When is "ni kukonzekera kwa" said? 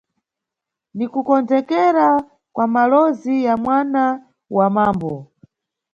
0.95-2.65